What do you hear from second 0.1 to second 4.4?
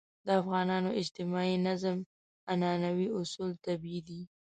د افغانانو اجتماعي نظم عنعنوي اصول طبیعي دي.